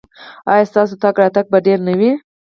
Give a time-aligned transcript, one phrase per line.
[0.51, 2.11] ایا ستاسو تګ راتګ به ډیر نه وي؟